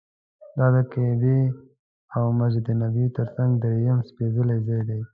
[0.57, 1.39] دا د کعبې
[2.15, 5.01] او مسجد نبوي تر څنګ درېیم سپېڅلی ځای دی.